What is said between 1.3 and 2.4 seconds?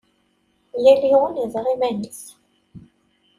yeẓra iman-is!